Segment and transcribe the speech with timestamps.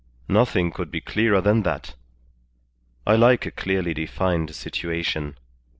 [0.27, 1.93] Nothing could be clearer than that.
[3.05, 5.37] I like a clearly defined situation.